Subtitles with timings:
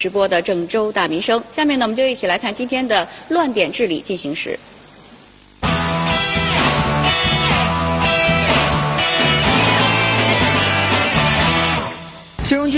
[0.00, 4.58] 直播的郑州大民生，下面呢，我们就一起来看今天的乱点治理进行时。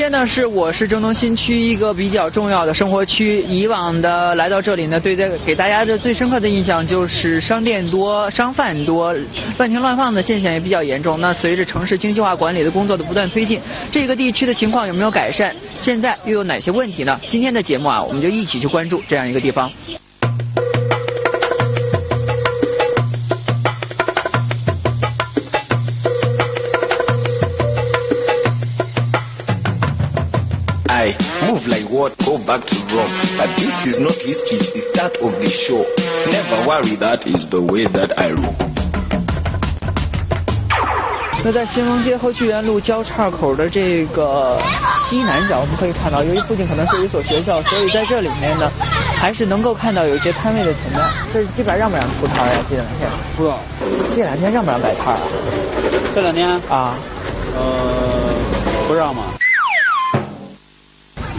[0.03, 3.41] 街呢是我市郑东新区一个比较重要的生活区。
[3.43, 9.15] 以往的来到这里呢，对这给大家的最深刻的印象就是商店多、商贩多、
[9.59, 11.21] 乱停乱放的现象也比较严重。
[11.21, 13.61] 那随着城市精细化管理的工作的不断推进，
[13.93, 15.55] 这个地区的情况有没有改善？
[15.79, 17.21] 现在又有哪些问题呢？
[17.29, 19.71] 今天的节目啊，我们就一起去关注这样一个地方。
[30.93, 31.17] I
[31.49, 32.13] move like what?
[32.19, 33.09] Go back to Rome.
[33.39, 35.87] But this is not history, it's the start of the show.
[36.31, 38.53] Never worry, that is the way that I roll.
[41.43, 48.71] 那在兴隆街和巨源路交叉口的这个西南角，我们可以看到，由于附近可能是一所学校，所以在这里面呢，
[49.17, 51.01] 还是能够看到有一些摊位的存在。
[51.33, 52.59] 这这边让不让出摊呀？
[52.69, 53.59] 这两天不让。
[54.15, 55.23] 这两天让不让摆摊啊？
[56.15, 56.95] 这两天啊，
[57.57, 58.35] 呃，
[58.87, 59.33] 不让嘛。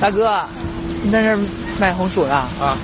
[0.03, 0.37] 大哥，
[1.01, 1.39] 你在这儿
[1.79, 2.35] 卖红薯呢？
[2.59, 2.77] 啊。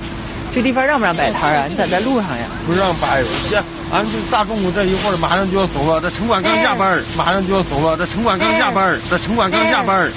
[0.54, 1.66] 这地方让不让摆摊啊？
[1.68, 2.46] 你咋在路上呀？
[2.66, 3.62] 不让摆，行
[3.92, 10.10] 俺这大中午这一会儿马上就要走了，这城管刚下班，马上就要走了，这城管刚下班，这城管刚下班。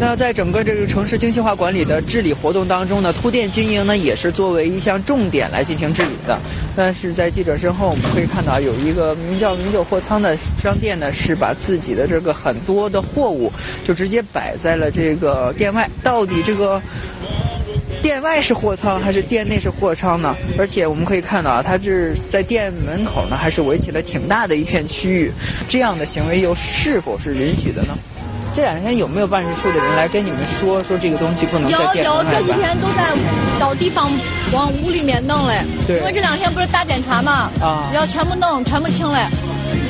[0.00, 6.38] 那在整个这个城市精细化管理的治理活动当中呢，突店经营呢也是作为一项重点来进行治理的。
[6.76, 13.52] 但是在记者身后，我们可以看到有一个名叫“名酒货仓”的商店呢，是把自己的这个很多的货物
[13.84, 15.90] 就直接摆在了这个店外。
[16.02, 16.80] 到底这个
[18.00, 20.34] 店外是货仓还是店内是货仓呢？
[20.56, 25.32] 而且我们可以看到啊，它是在店门口呢，还是围起了挺大的一片区域。
[25.68, 27.98] 这样的行为又是否是允许的呢？
[28.54, 33.14] 这两天有没有办事处的人来跟你们说说这个东西不能在店有有，这几天都在
[33.60, 34.10] 找地方
[34.52, 35.62] 往屋里面弄嘞。
[35.86, 35.98] 对。
[35.98, 37.50] 因为这两天不是大检查嘛。
[37.60, 37.88] 啊。
[37.94, 39.26] 要全部弄，全部清嘞。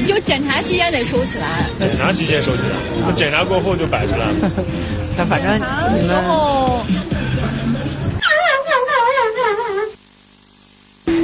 [0.05, 1.65] 就检查期间得收起来。
[1.79, 4.35] 检查期间收起来，检查过后就摆出来了。
[5.17, 5.55] 那反正
[5.95, 6.23] 你们。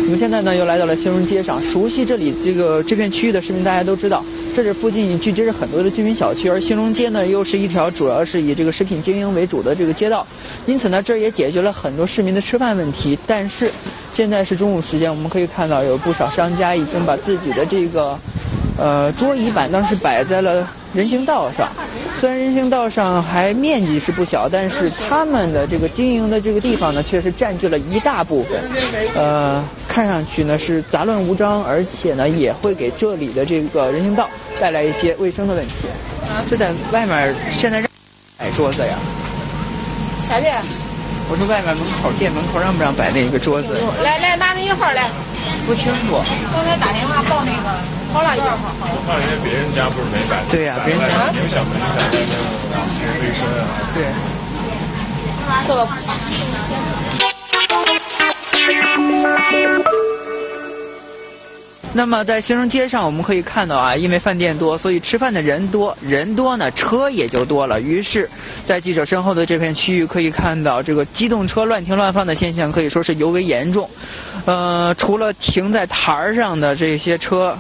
[0.07, 10.25] 我们现在呢又来到了兴隆街上，熟悉这里这个这片区域的市民大家都知道，这是附近聚集着很多的居民小区，而兴隆街呢又是一条主要是以这个食品经营为主的这个街道，
[10.65, 13.19] 因此呢这也解决了很多市民的吃饭问题。
[13.27, 13.69] 但是
[14.13, 18.17] 现在是中午时间，我们可以看到有不少商家已经把自己的这个
[18.79, 21.69] 呃桌椅板凳是摆在了人行道上。
[22.21, 28.63] 虽然人行道上还面积是不小，但是他们的这个经营的这个地方呢，却是占据了一大部分。
[29.17, 29.63] 呃，
[29.95, 34.29] 看上去呢是杂乱无章，而且呢也会给这里的这个人行道
[34.61, 35.75] 带来一些卫生的问题。
[36.51, 37.89] 就在外面现在让
[38.37, 38.99] 摆桌子呀？
[40.21, 40.49] 啥的？
[41.31, 43.81] 我说外面门口店门口让不让摆那个桌子？
[44.03, 45.09] 来来，拿你一号来。
[45.65, 46.21] 不清楚。
[46.53, 47.71] 刚才打电话报那个，
[48.13, 48.59] 好了一会儿。
[48.59, 50.43] 我怕人家别人家不是没摆。
[50.51, 53.63] 对呀，别人家影响不影响人家卫生啊？
[53.95, 54.11] 对。
[55.69, 55.87] 这个。
[61.97, 67.81] 那么在兴隆街上，我们可以看到啊，因为饭店多，所以吃饭的人多，人多呢，车也就多了。
[67.81, 68.29] 于是，
[68.65, 73.89] 在记者身后的这片区域，可以看到这个机动车乱停乱放的现象，可以说是尤为严重。
[74.45, 77.57] 呃，除了停在台儿上的这些车，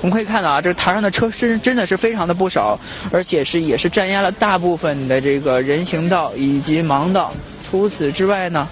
[0.00, 2.78] 我们可以看到啊，这台上的车真真的是非常的不少，
[3.10, 7.32] 而且是也是占压了大部分的这个人行道以及盲道。
[7.68, 8.68] 除此之外呢，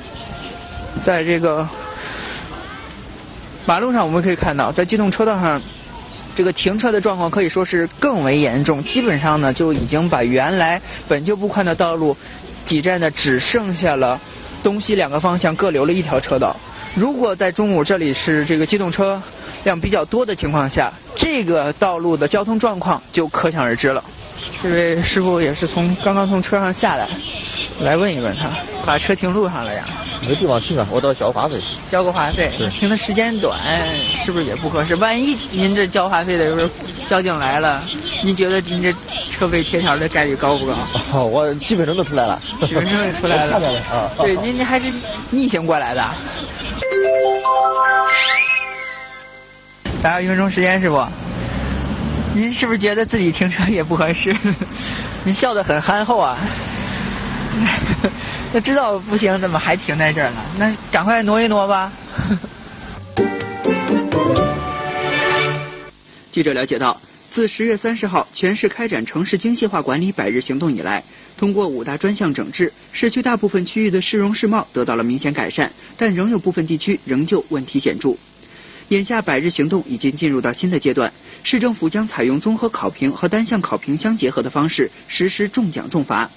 [1.00, 1.68] 在这个。
[3.66, 5.62] 马路上我们可以看到，在机动车道上，
[6.36, 8.84] 这个停车的状况可以说是更为严重。
[8.84, 12.16] 基本上呢，就已经把原来本就不宽的道路
[12.64, 14.20] 挤占的只剩下了
[14.62, 16.54] 东西两个方向各留了一条车道。
[16.94, 19.20] 如果在中午这里是这个机动车
[19.64, 24.04] 量比较多的情况下，这个道路的交通状况就可想而知了。
[24.62, 27.08] 这位师傅也是从刚刚从车上下来，
[27.80, 28.50] 来问一问他，
[28.84, 29.84] 把车停路上了呀？
[30.20, 31.60] 没地方去啊，我到交话费。
[31.90, 33.58] 交个话费，停的时间短，
[34.24, 34.94] 是不是也不合适？
[34.96, 36.70] 万一您这交话费的时候
[37.06, 37.82] 交警来了，
[38.22, 38.94] 您觉得您这
[39.30, 40.74] 车费贴条的概率高不高？
[41.12, 42.40] 哦， 我几分钟就出来了。
[42.66, 43.56] 几分钟就出来了。
[43.90, 44.10] 啊。
[44.18, 44.92] 对，您您还是
[45.30, 46.02] 逆行过来的。
[50.02, 51.04] 还有一分钟时间，师傅。
[52.34, 54.36] 您是不是觉得自己停车也不合适？
[55.24, 56.36] 您笑得很憨厚啊！
[58.54, 60.36] 那知道不行，怎么还停在这儿呢？
[60.56, 61.92] 那赶快挪一挪吧。
[66.30, 67.00] 记者了解到。
[67.32, 71.02] 自十月三十号全市开展城市精细化管理百日行动以来，
[71.36, 78.14] 通过五大专项整治，市区大部分区域的市容市貌得到了明显改善，但仍有部分地区仍旧问题显著。
[78.90, 81.12] 眼下百日行动已经进入到新的阶段，
[81.42, 86.30] 市政府将采用综合考评和单项考评相结合的方式实施重奖重罚。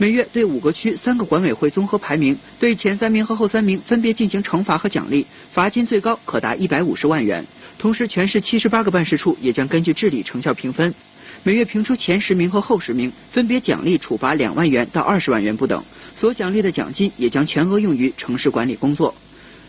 [0.00, 7.44] 每月对五个区、三个管委会综合排名，对前三名和后三名分别进行惩罚和奖励，罚金最高可达一百五十万元。
[7.76, 10.94] 同时，全市七十八个办事处也将根据治理成效评分，
[11.42, 15.84] 每月评出前十名和后十名，分别奖励处罚两万元到二十万元不等，
[16.16, 19.14] 所奖励的奖金也将全额用于城市管理工作。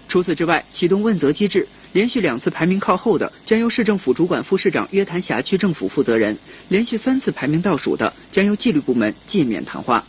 [0.07, 6.35] 除此之外，启动问责机制，连续两次排名靠后的，将由市政府主管副市长约谈辖区政府负责人；
[6.69, 10.05] 连续三次排名倒数的，将由纪律部门诫勉谈话。